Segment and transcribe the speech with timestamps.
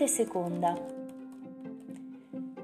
[0.00, 0.74] Parte seconda.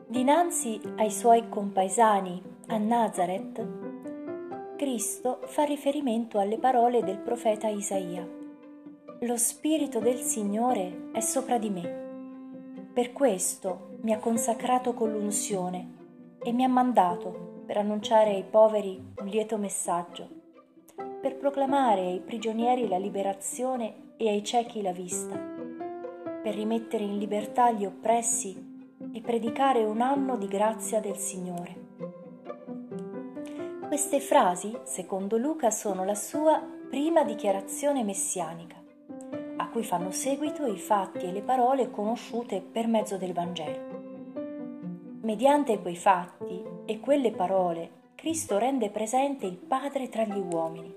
[0.07, 8.27] Dinanzi ai suoi compaesani a Nazareth, Cristo fa riferimento alle parole del profeta Isaia.
[9.21, 12.87] Lo Spirito del Signore è sopra di me.
[12.95, 19.13] Per questo mi ha consacrato con l'unzione e mi ha mandato per annunciare ai poveri
[19.21, 20.27] un lieto messaggio,
[21.21, 25.56] per proclamare ai prigionieri la liberazione e ai ciechi la vista,
[26.47, 31.75] per rimettere in libertà gli oppressi e predicare un anno di grazia del Signore.
[33.89, 38.77] Queste frasi, secondo Luca, sono la sua prima dichiarazione messianica,
[39.57, 43.81] a cui fanno seguito i fatti e le parole conosciute per mezzo del Vangelo.
[45.23, 50.95] Mediante quei fatti e quelle parole, Cristo rende presente il Padre tra gli uomini.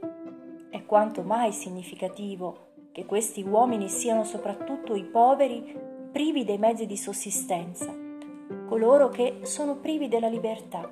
[0.69, 2.67] È quanto mai significativo
[2.99, 5.73] che questi uomini siano soprattutto i poveri
[6.11, 7.95] privi dei mezzi di sussistenza,
[8.67, 10.91] coloro che sono privi della libertà,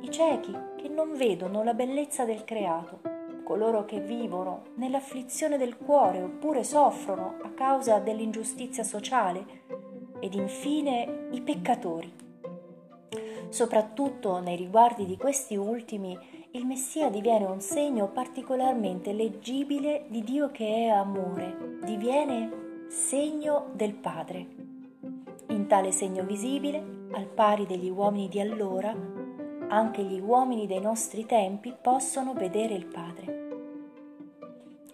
[0.00, 0.56] i ciechi
[0.88, 3.00] non vedono la bellezza del creato,
[3.44, 9.44] coloro che vivono nell'afflizione del cuore oppure soffrono a causa dell'ingiustizia sociale
[10.20, 12.10] ed infine i peccatori.
[13.50, 16.18] Soprattutto nei riguardi di questi ultimi,
[16.52, 23.94] il Messia diviene un segno particolarmente leggibile di Dio che è amore, diviene segno del
[23.94, 24.46] Padre.
[25.48, 28.94] In tale segno visibile, al pari degli uomini di allora,
[29.68, 33.44] anche gli uomini dei nostri tempi possono vedere il Padre.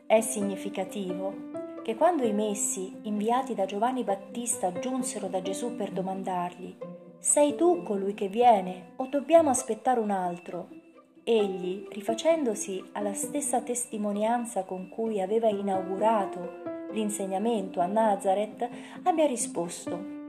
[0.07, 1.51] È significativo
[1.83, 6.77] che quando i messi inviati da Giovanni Battista giunsero da Gesù per domandargli
[7.23, 10.82] Sei tu colui che viene o dobbiamo aspettare un altro?
[11.25, 18.69] Egli, rifacendosi alla stessa testimonianza con cui aveva inaugurato l'insegnamento a Nazareth,
[19.05, 20.21] abbia risposto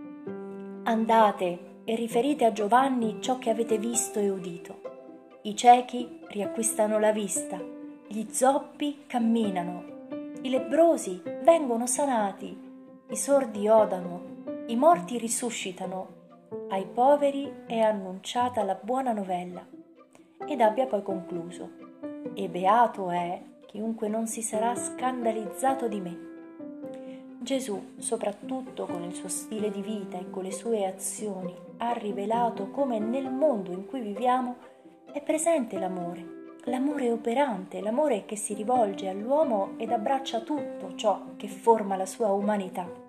[0.83, 4.81] Andate e riferite a Giovanni ciò che avete visto e udito.
[5.41, 7.59] I ciechi riacquistano la vista,
[8.07, 9.83] gli zoppi camminano,
[10.43, 12.55] i lebrosi vengono sanati,
[13.09, 16.07] i sordi odano, i morti risuscitano,
[16.69, 19.72] ai poveri è annunciata la buona novella.
[20.45, 21.69] Ed abbia poi concluso,
[22.33, 26.31] e beato è chiunque non si sarà scandalizzato di me.
[27.39, 32.69] Gesù, soprattutto con il suo stile di vita e con le sue azioni, ha rivelato
[32.69, 34.55] come nel mondo in cui viviamo
[35.11, 41.47] è presente l'amore, l'amore operante, l'amore che si rivolge all'uomo ed abbraccia tutto ciò che
[41.47, 43.02] forma la sua umanità.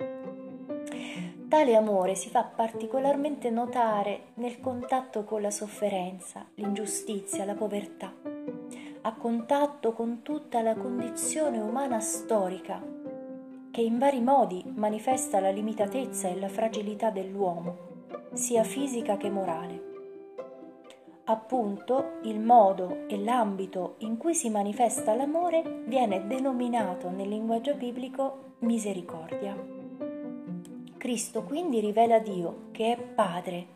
[1.49, 8.13] Tale amore si fa particolarmente notare nel contatto con la sofferenza, l'ingiustizia, la povertà,
[9.03, 12.95] a contatto con tutta la condizione umana storica
[13.75, 17.77] che in vari modi manifesta la limitatezza e la fragilità dell'uomo,
[18.33, 19.83] sia fisica che morale.
[21.25, 28.55] Appunto, il modo e l'ambito in cui si manifesta l'amore viene denominato nel linguaggio biblico
[28.61, 29.74] misericordia.
[31.05, 33.67] Cristo quindi rivela Dio che è Padre,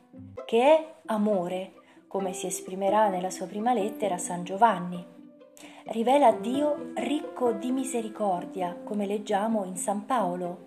[0.47, 1.75] che è amore,
[2.07, 5.05] come si esprimerà nella sua prima lettera a San Giovanni
[5.89, 10.63] rivela Dio ricco di misericordia, come leggiamo in San Paolo.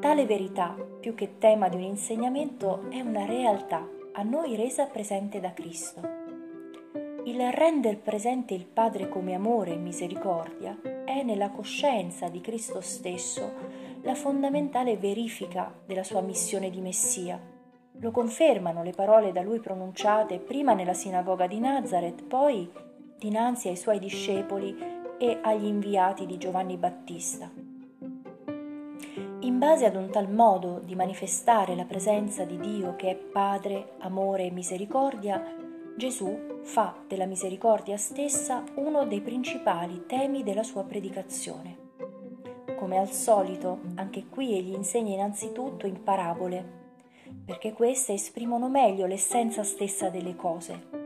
[0.00, 5.38] Tale verità, più che tema di un insegnamento, è una realtà a noi resa presente
[5.38, 6.00] da Cristo.
[7.24, 13.52] Il render presente il Padre come amore e misericordia è nella coscienza di Cristo stesso
[14.02, 17.40] la fondamentale verifica della sua missione di Messia.
[18.00, 22.70] Lo confermano le parole da lui pronunciate prima nella sinagoga di Nazareth, poi
[23.18, 24.76] dinanzi ai suoi discepoli
[25.18, 27.50] e agli inviati di Giovanni Battista.
[29.40, 33.94] In base ad un tal modo di manifestare la presenza di Dio che è Padre,
[33.98, 35.42] amore e misericordia,
[35.96, 41.77] Gesù fa della misericordia stessa uno dei principali temi della sua predicazione.
[42.78, 46.64] Come al solito, anche qui egli insegna innanzitutto in parabole,
[47.44, 50.98] perché queste esprimono meglio l'essenza stessa delle cose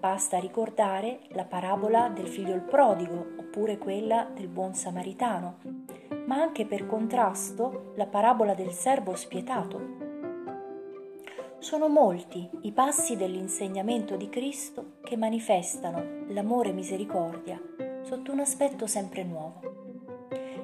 [0.00, 5.58] Basta ricordare la parabola del figlio il prodigo oppure quella del buon samaritano,
[6.24, 9.98] ma anche per contrasto la parabola del servo spietato.
[11.58, 17.60] Sono molti i passi dell'insegnamento di Cristo che manifestano l'amore e misericordia
[18.00, 19.69] sotto un aspetto sempre nuovo.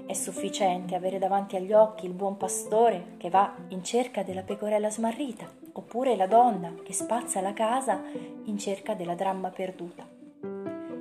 [0.06, 4.90] È sufficiente avere davanti agli occhi il buon pastore che va in cerca della pecorella
[4.90, 8.02] smarrita oppure la donna che spazza la casa
[8.44, 10.06] in cerca della dramma perduta.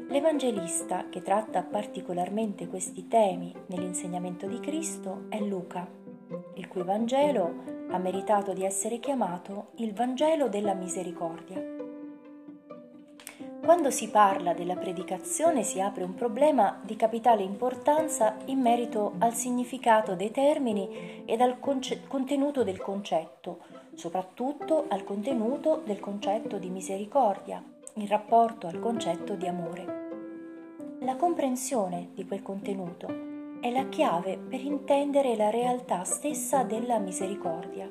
[0.10, 5.88] L'Evangelista che tratta particolarmente questi temi nell'insegnamento di Cristo è Luca,
[6.56, 11.75] il cui Vangelo ha meritato di essere chiamato il Vangelo della misericordia.
[13.66, 19.34] Quando si parla della predicazione si apre un problema di capitale importanza in merito al
[19.34, 23.62] significato dei termini ed al conce- contenuto del concetto,
[23.96, 27.64] soprattutto al contenuto del concetto di misericordia,
[27.96, 31.00] in rapporto al concetto di amore.
[31.00, 33.08] La comprensione di quel contenuto
[33.62, 37.90] è la chiave per intendere la realtà stessa della misericordia.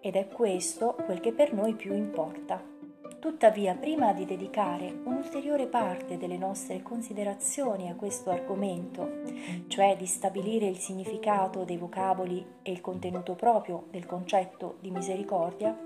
[0.00, 2.76] Ed è questo quel che per noi più importa.
[3.18, 9.22] Tuttavia, prima di dedicare un'ulteriore parte delle nostre considerazioni a questo argomento,
[9.66, 15.76] cioè di stabilire il significato dei vocaboli e il contenuto proprio del concetto di misericordia,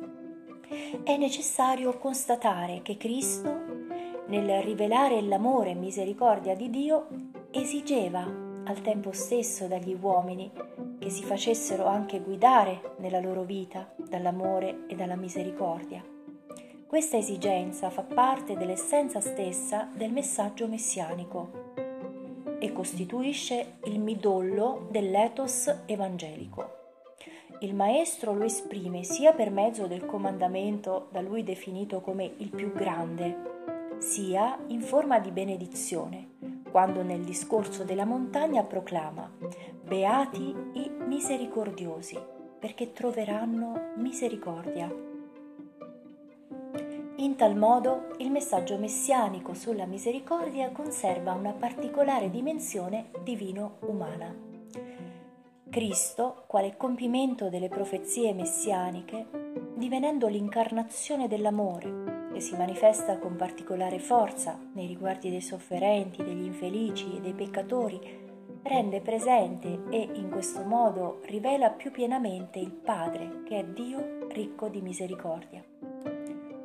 [1.04, 3.82] è necessario constatare che Cristo
[4.26, 7.06] nel rivelare l'amore e misericordia di Dio,
[7.50, 8.20] esigeva
[8.64, 10.50] al tempo stesso dagli uomini
[10.98, 16.11] che si facessero anche guidare nella loro vita dall'amore e dalla misericordia.
[16.92, 21.72] Questa esigenza fa parte dell'essenza stessa del messaggio messianico
[22.58, 26.68] e costituisce il midollo dell'ethos evangelico.
[27.60, 32.74] Il Maestro lo esprime sia per mezzo del comandamento da lui definito come il più
[32.74, 36.32] grande, sia in forma di benedizione,
[36.70, 39.32] quando nel discorso della montagna proclama
[39.82, 42.18] Beati i misericordiosi,
[42.58, 45.11] perché troveranno misericordia.
[47.22, 54.34] In tal modo il messaggio messianico sulla misericordia conserva una particolare dimensione divino-umana.
[55.70, 59.28] Cristo, quale compimento delle profezie messianiche,
[59.76, 67.18] divenendo l'incarnazione dell'amore, che si manifesta con particolare forza nei riguardi dei sofferenti, degli infelici
[67.18, 68.00] e dei peccatori,
[68.64, 74.68] rende presente e in questo modo rivela più pienamente il Padre, che è Dio ricco
[74.68, 75.91] di misericordia.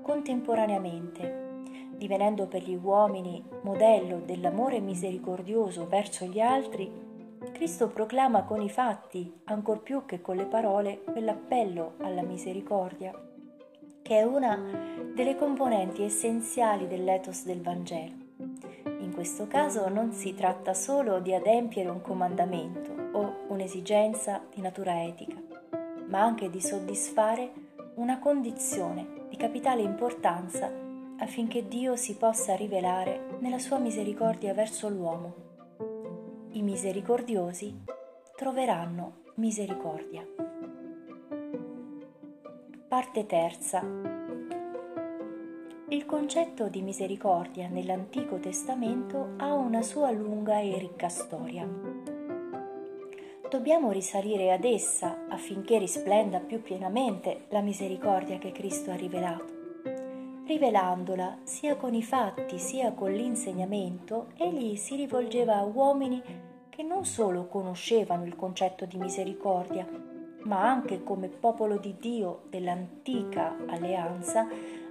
[0.08, 1.60] Contemporaneamente,
[1.98, 6.90] divenendo per gli uomini modello dell'amore misericordioso verso gli altri,
[7.52, 13.12] Cristo proclama con i fatti, ancor più che con le parole, quell'appello alla misericordia,
[14.02, 14.58] che è una
[15.14, 18.16] delle componenti essenziali dell'ethos del Vangelo.
[19.00, 25.04] In questo caso non si tratta solo di adempiere un comandamento o un'esigenza di natura
[25.04, 25.36] etica,
[26.08, 27.67] ma anche di soddisfare
[27.98, 30.72] una condizione di capitale importanza
[31.18, 35.34] affinché Dio si possa rivelare nella sua misericordia verso l'uomo.
[36.52, 37.76] I misericordiosi
[38.36, 40.24] troveranno misericordia.
[42.88, 43.84] Parte terza.
[45.90, 51.87] Il concetto di misericordia nell'Antico Testamento ha una sua lunga e ricca storia.
[53.50, 59.56] Dobbiamo risalire ad essa affinché risplenda più pienamente la misericordia che Cristo ha rivelato.
[60.46, 66.22] Rivelandola sia con i fatti sia con l'insegnamento, egli si rivolgeva a uomini
[66.68, 69.88] che non solo conoscevano il concetto di misericordia,
[70.44, 74.46] ma anche come popolo di Dio dell'antica alleanza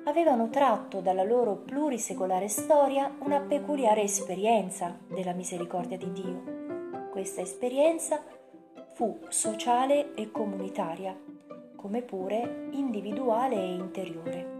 [0.05, 6.55] avevano tratto dalla loro plurisecolare storia una peculiare esperienza della misericordia di Dio.
[7.10, 8.22] Questa esperienza
[8.96, 11.15] fu sociale e comunitaria,
[11.76, 14.55] come pure individuale e interiore.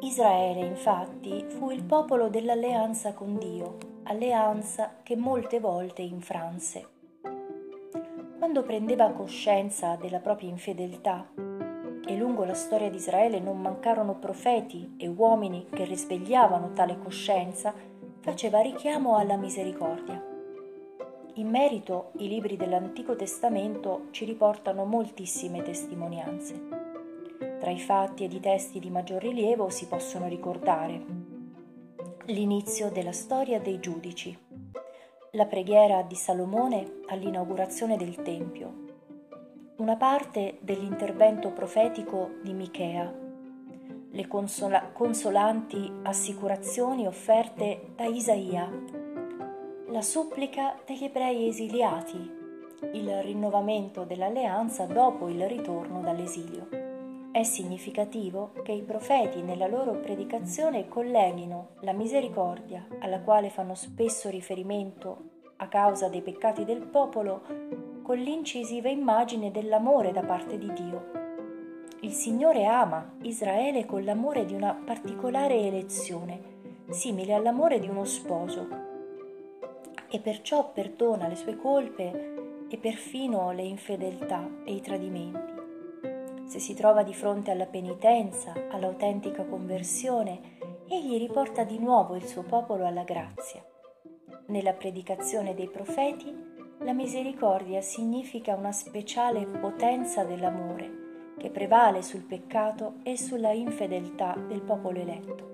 [0.00, 6.88] Israele, infatti, fu il popolo dell'alleanza con Dio, alleanza che molte volte infranse.
[8.38, 11.28] Quando prendeva coscienza della propria infedeltà,
[12.06, 17.74] e lungo la storia di Israele non mancarono profeti e uomini che risvegliavano tale coscienza,
[18.20, 20.29] faceva richiamo alla misericordia.
[21.40, 26.60] In merito i libri dell'Antico Testamento ci riportano moltissime testimonianze.
[27.58, 31.02] Tra i fatti ed i testi di maggior rilievo si possono ricordare
[32.26, 34.36] l'inizio della storia dei giudici,
[35.30, 38.74] la preghiera di Salomone all'inaugurazione del Tempio,
[39.76, 43.10] una parte dell'intervento profetico di Michea,
[44.10, 48.99] le consola- consolanti assicurazioni offerte da Isaia,
[49.90, 52.38] la supplica degli ebrei esiliati,
[52.92, 56.68] il rinnovamento dell'alleanza dopo il ritorno dall'esilio.
[57.32, 64.28] È significativo che i profeti nella loro predicazione colleghino la misericordia, alla quale fanno spesso
[64.28, 65.22] riferimento
[65.56, 67.42] a causa dei peccati del popolo,
[68.02, 71.10] con l'incisiva immagine dell'amore da parte di Dio.
[72.02, 76.40] Il Signore ama Israele con l'amore di una particolare elezione,
[76.90, 78.88] simile all'amore di uno sposo,
[80.10, 85.58] e perciò perdona le sue colpe e perfino le infedeltà e i tradimenti.
[86.44, 92.42] Se si trova di fronte alla penitenza, all'autentica conversione, egli riporta di nuovo il suo
[92.42, 93.64] popolo alla grazia.
[94.46, 96.34] Nella predicazione dei profeti,
[96.78, 104.62] la misericordia significa una speciale potenza dell'amore che prevale sul peccato e sulla infedeltà del
[104.62, 105.48] popolo eletto.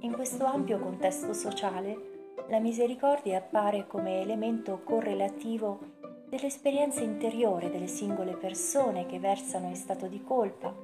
[0.00, 2.13] In questo ampio contesto sociale,
[2.48, 5.92] la misericordia appare come elemento correlativo
[6.28, 10.74] dell'esperienza interiore delle singole persone che versano in stato di colpa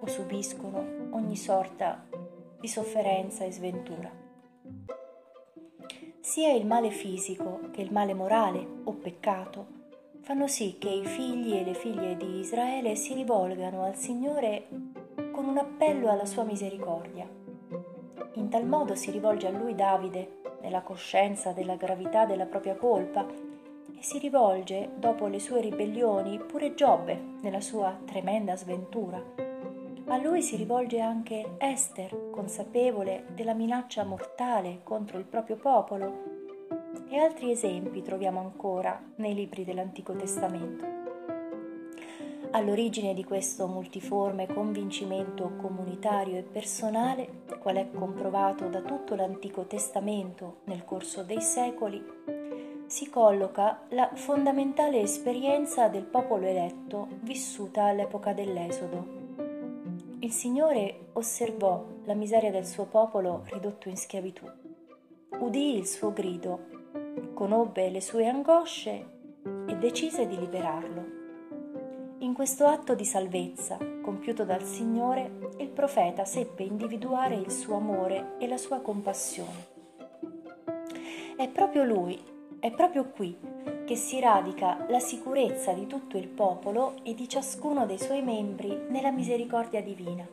[0.00, 2.06] o subiscono ogni sorta
[2.58, 4.10] di sofferenza e sventura.
[6.20, 9.78] Sia il male fisico che il male morale o peccato
[10.22, 14.68] fanno sì che i figli e le figlie di Israele si rivolgano al Signore
[15.32, 17.28] con un appello alla sua misericordia.
[18.34, 23.26] In tal modo si rivolge a lui Davide nella coscienza della gravità della propria colpa
[23.26, 29.48] e si rivolge, dopo le sue ribellioni, pure Giobbe nella sua tremenda sventura
[30.12, 36.38] a lui si rivolge anche Esther, consapevole della minaccia mortale contro il proprio popolo.
[37.08, 40.99] E altri esempi troviamo ancora nei libri dell'Antico Testamento.
[42.52, 50.60] All'origine di questo multiforme convincimento comunitario e personale, qual è comprovato da tutto l'Antico Testamento
[50.64, 52.02] nel corso dei secoli,
[52.86, 59.20] si colloca la fondamentale esperienza del popolo eletto vissuta all'epoca dell'Esodo
[60.22, 64.44] il Signore osservò la miseria del suo popolo ridotto in schiavitù.
[65.38, 66.66] Udì il suo grido,
[67.32, 69.06] conobbe le sue angosce
[69.66, 71.19] e decise di liberarlo.
[72.22, 78.36] In questo atto di salvezza, compiuto dal Signore, il profeta seppe individuare il suo amore
[78.38, 79.68] e la sua compassione.
[81.34, 82.22] È proprio lui,
[82.60, 83.34] è proprio qui
[83.86, 88.68] che si radica la sicurezza di tutto il popolo e di ciascuno dei suoi membri
[88.90, 90.28] nella misericordia divina,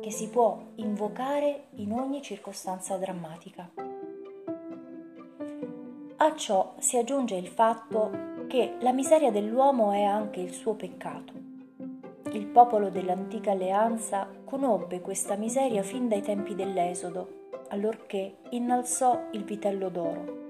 [0.00, 3.68] che si può invocare in ogni circostanza drammatica.
[6.16, 11.32] A ciò si aggiunge il fatto che la miseria dell'uomo è anche il suo peccato.
[12.30, 19.88] Il popolo dell'antica alleanza conobbe questa miseria fin dai tempi dell'Esodo, allorché innalzò il vitello
[19.88, 20.42] d'oro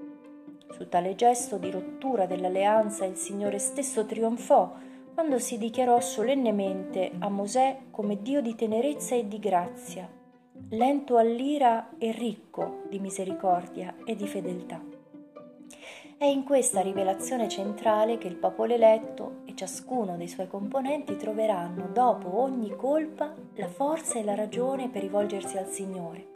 [0.69, 4.73] su tale gesto di rottura dell'alleanza il Signore stesso trionfò
[5.13, 10.07] quando si dichiarò solennemente a Mosè come Dio di tenerezza e di grazia,
[10.69, 14.94] lento all'ira e ricco di misericordia e di fedeltà.
[16.17, 21.89] È in questa rivelazione centrale che il popolo eletto e ciascuno dei suoi componenti troveranno,
[21.91, 26.35] dopo ogni colpa, la forza e la ragione per rivolgersi al Signore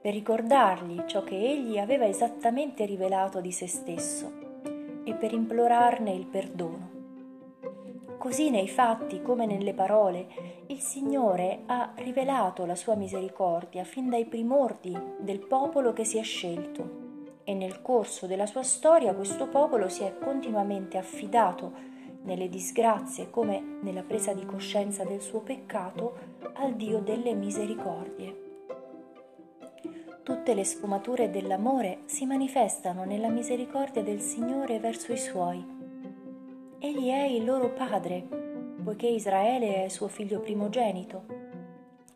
[0.00, 4.32] per ricordargli ciò che egli aveva esattamente rivelato di se stesso
[5.04, 6.96] e per implorarne il perdono.
[8.16, 10.26] Così nei fatti come nelle parole
[10.68, 16.22] il Signore ha rivelato la sua misericordia fin dai primordi del popolo che si è
[16.22, 17.07] scelto
[17.48, 21.72] e nel corso della sua storia questo popolo si è continuamente affidato
[22.24, 26.18] nelle disgrazie come nella presa di coscienza del suo peccato
[26.56, 28.42] al Dio delle misericordie.
[30.22, 35.64] Tutte le sfumature dell'amore si manifestano nella misericordia del Signore verso i suoi.
[36.78, 38.28] Egli è il loro padre,
[38.84, 41.24] poiché Israele è suo figlio primogenito.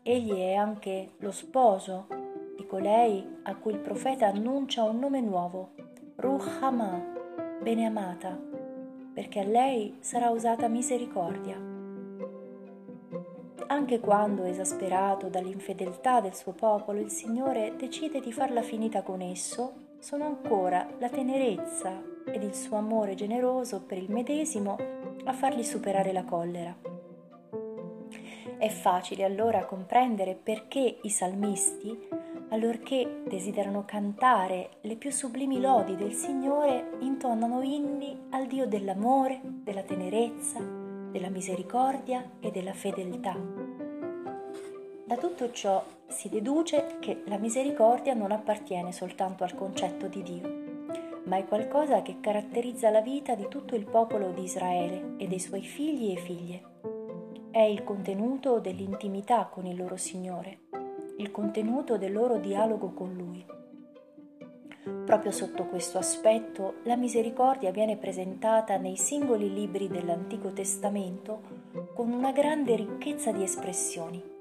[0.03, 2.21] Egli è anche lo sposo
[2.55, 5.71] di colei a cui il profeta annuncia un nome nuovo,
[6.15, 7.01] Ruhama,
[7.61, 8.39] beneamata,
[9.13, 11.71] perché a lei sarà usata misericordia
[13.73, 19.73] anche quando, esasperato dall'infedeltà del suo popolo, il Signore decide di farla finita con esso,
[19.99, 24.77] sono ancora la tenerezza ed il suo amore generoso per il medesimo
[25.25, 26.75] a fargli superare la collera.
[28.57, 32.12] È facile allora comprendere perché i salmisti,
[32.53, 39.81] allorché desiderano cantare le più sublimi lodi del Signore, intonano inni al Dio dell'amore, della
[39.81, 43.35] tenerezza, della misericordia e della fedeltà.
[45.05, 51.21] Da tutto ciò si deduce che la misericordia non appartiene soltanto al concetto di Dio,
[51.23, 55.39] ma è qualcosa che caratterizza la vita di tutto il popolo di Israele e dei
[55.39, 56.61] suoi figli e figlie.
[57.49, 60.59] È il contenuto dell'intimità con il loro Signore,
[61.17, 63.45] il contenuto del loro dialogo con Lui.
[65.05, 71.41] Proprio sotto questo aspetto la misericordia viene presentata nei singoli libri dell'Antico Testamento
[71.93, 74.31] con una grande ricchezza di espressioni.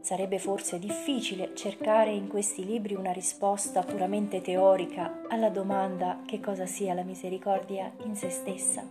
[0.00, 6.66] Sarebbe forse difficile cercare in questi libri una risposta puramente teorica alla domanda che cosa
[6.66, 8.86] sia la misericordia in se stessa.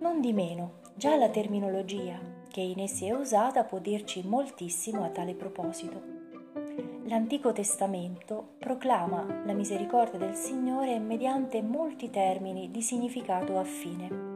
[0.00, 5.08] Non di meno, già la terminologia che in essi è usata può dirci moltissimo a
[5.08, 6.00] tale proposito.
[7.06, 14.30] L'Antico Testamento proclama la misericordia del Signore mediante molti termini di significato affine.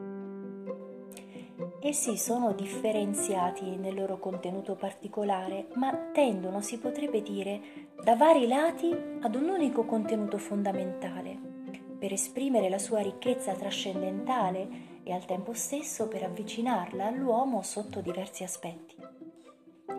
[1.81, 7.61] Essi sono differenziati nel loro contenuto particolare, ma tendono, si potrebbe dire,
[8.03, 11.39] da vari lati ad un unico contenuto fondamentale,
[11.99, 18.43] per esprimere la sua ricchezza trascendentale e al tempo stesso per avvicinarla all'uomo sotto diversi
[18.43, 18.97] aspetti.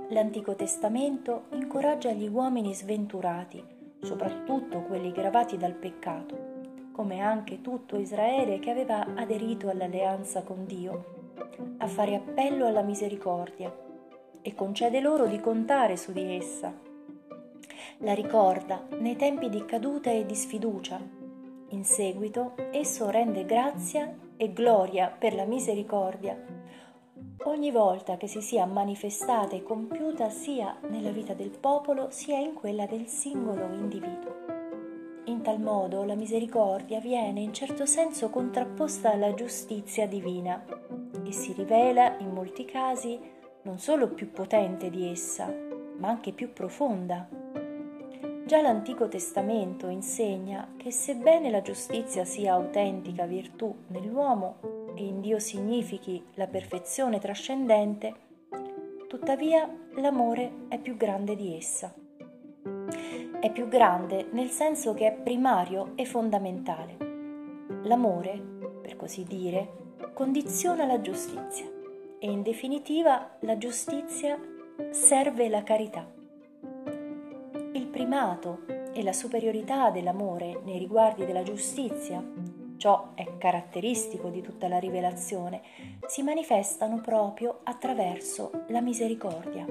[0.09, 3.63] L'Antico Testamento incoraggia gli uomini sventurati,
[4.01, 11.15] soprattutto quelli gravati dal peccato, come anche tutto Israele che aveva aderito all'alleanza con Dio
[11.77, 13.73] a fare appello alla misericordia
[14.41, 16.73] e concede loro di contare su di essa.
[17.99, 20.99] La ricorda nei tempi di caduta e di sfiducia.
[21.69, 26.57] In seguito esso rende grazia e gloria per la misericordia
[27.47, 32.53] ogni volta che si sia manifestata e compiuta sia nella vita del popolo sia in
[32.53, 34.35] quella del singolo individuo.
[35.25, 40.63] In tal modo la misericordia viene in certo senso contrapposta alla giustizia divina
[41.25, 43.19] e si rivela in molti casi
[43.63, 45.53] non solo più potente di essa,
[45.97, 47.27] ma anche più profonda.
[48.47, 55.37] Già l'Antico Testamento insegna che sebbene la giustizia sia autentica virtù nell'uomo e in Dio
[55.37, 58.13] significhi la perfezione trascendente,
[59.09, 61.93] tuttavia l'amore è più grande di essa.
[63.37, 66.95] È più grande nel senso che è primario e fondamentale.
[67.83, 68.41] L'amore,
[68.81, 71.65] per così dire, condiziona la giustizia
[72.17, 74.39] e in definitiva la giustizia
[74.91, 76.16] serve la carità.
[77.97, 78.59] Primato
[78.93, 82.23] e la superiorità dell'amore nei riguardi della giustizia,
[82.77, 85.63] ciò è caratteristico di tutta la rivelazione,
[86.05, 89.65] si manifestano proprio attraverso la misericordia.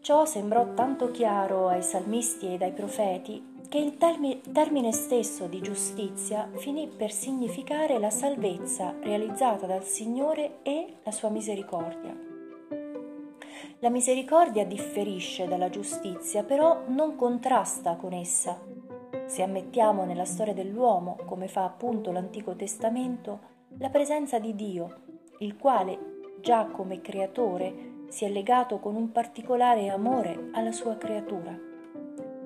[0.00, 6.50] Ciò sembrò tanto chiaro ai salmisti ed ai profeti che il termine stesso di giustizia
[6.56, 12.27] finì per significare la salvezza realizzata dal Signore e la sua misericordia.
[13.80, 18.60] La misericordia differisce dalla giustizia, però non contrasta con essa.
[19.26, 23.38] Se ammettiamo nella storia dell'uomo, come fa appunto l'Antico Testamento,
[23.78, 25.02] la presenza di Dio,
[25.38, 31.56] il quale, già come creatore, si è legato con un particolare amore alla sua creatura.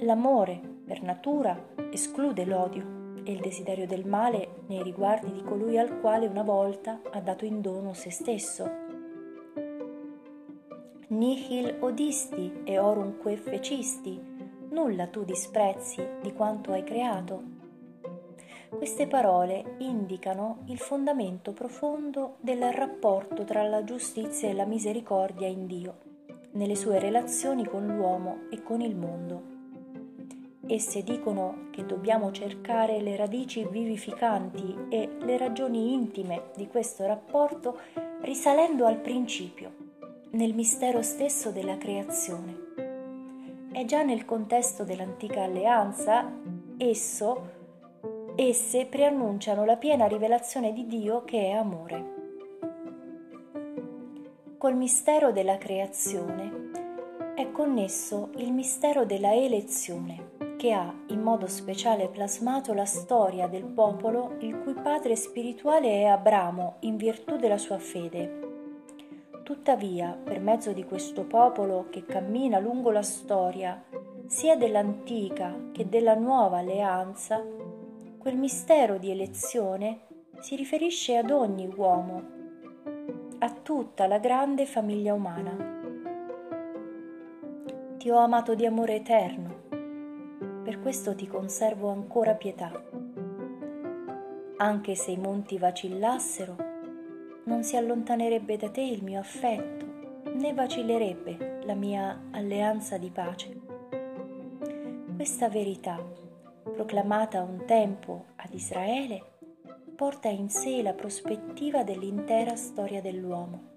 [0.00, 1.58] L'amore per natura
[1.90, 7.00] esclude l'odio e il desiderio del male nei riguardi di colui al quale una volta
[7.10, 8.81] ha dato in dono se stesso.
[11.12, 14.18] Nihil odisti e orunque fecisti,
[14.70, 17.42] nulla tu disprezzi di quanto hai creato.
[18.70, 25.66] Queste parole indicano il fondamento profondo del rapporto tra la giustizia e la misericordia in
[25.66, 25.98] Dio,
[26.52, 29.42] nelle sue relazioni con l'uomo e con il mondo.
[30.66, 37.78] Esse dicono che dobbiamo cercare le radici vivificanti e le ragioni intime di questo rapporto
[38.22, 39.81] risalendo al principio,
[40.32, 42.70] nel mistero stesso della creazione.
[43.70, 46.30] È già nel contesto dell'antica alleanza,
[46.78, 47.50] esso,
[48.34, 52.20] esse preannunciano la piena rivelazione di Dio che è amore.
[54.56, 56.70] Col mistero della creazione
[57.34, 63.64] è connesso il mistero della elezione che ha in modo speciale plasmato la storia del
[63.64, 68.41] popolo il cui padre spirituale è Abramo in virtù della sua fede.
[69.42, 73.82] Tuttavia, per mezzo di questo popolo che cammina lungo la storia,
[74.26, 77.44] sia dell'antica che della nuova alleanza,
[78.18, 80.06] quel mistero di elezione
[80.40, 82.22] si riferisce ad ogni uomo,
[83.38, 85.70] a tutta la grande famiglia umana.
[87.98, 89.62] Ti ho amato di amore eterno
[90.62, 92.70] per questo ti conservo ancora pietà.
[94.58, 96.71] Anche se i monti vacillassero,
[97.44, 99.86] non si allontanerebbe da te il mio affetto,
[100.34, 103.60] né vacillerebbe la mia alleanza di pace.
[105.14, 106.02] Questa verità,
[106.62, 109.22] proclamata un tempo ad Israele,
[109.94, 113.70] porta in sé la prospettiva dell'intera storia dell'uomo,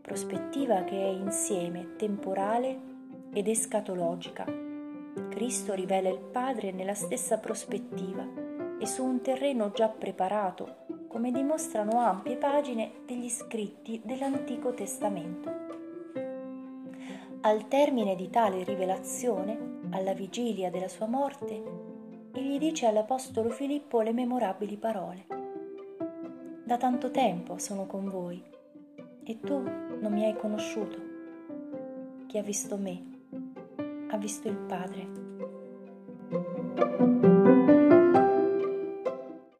[0.00, 2.78] prospettiva che è insieme temporale
[3.32, 4.64] ed escatologica
[5.36, 8.26] Cristo rivela il Padre nella stessa prospettiva
[8.78, 10.85] e su un terreno già preparato,
[11.16, 15.50] come dimostrano ampie pagine degli scritti dell'Antico Testamento.
[17.40, 21.62] Al termine di tale rivelazione, alla vigilia della sua morte,
[22.34, 25.24] egli dice all'Apostolo Filippo le memorabili parole.
[26.62, 28.44] Da tanto tempo sono con voi
[29.24, 30.98] e tu non mi hai conosciuto.
[32.26, 33.04] Chi ha visto me
[34.10, 35.14] ha visto il Padre.